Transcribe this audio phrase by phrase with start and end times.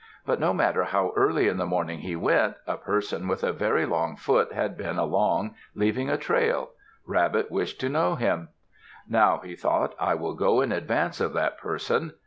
[0.25, 3.85] But no matter how early in the morning he went, a person with a very
[3.85, 6.71] long foot had been along, leaving a trail.
[7.05, 8.49] Rabbit wished to know him.
[9.07, 12.13] "Now," he thought, "I will go in advance of that person."